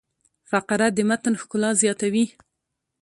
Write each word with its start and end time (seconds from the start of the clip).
فقره 0.49 0.87
د 0.95 0.99
متن 1.09 1.33
ښکلا 1.41 1.69
زیاتوي. 1.81 2.25